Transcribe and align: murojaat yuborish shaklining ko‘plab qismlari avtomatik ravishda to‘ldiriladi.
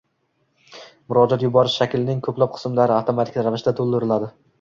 murojaat 1.11 1.43
yuborish 1.47 1.75
shaklining 1.81 2.23
ko‘plab 2.29 2.55
qismlari 2.55 2.95
avtomatik 2.95 3.39
ravishda 3.49 3.75
to‘ldiriladi. 3.81 4.31